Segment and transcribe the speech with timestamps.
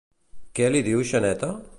[0.59, 1.51] Què li diu Xaneta?